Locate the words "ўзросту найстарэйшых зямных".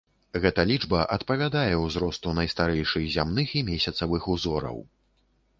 1.83-3.55